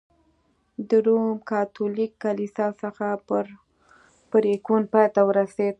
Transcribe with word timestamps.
د 0.89 0.91
روم 1.05 1.31
کاتولیک 1.49 2.11
کلیسا 2.23 2.67
څخه 2.81 3.07
په 3.27 3.37
پرېکون 4.31 4.81
پای 4.91 5.07
ته 5.15 5.21
ورسېد. 5.27 5.69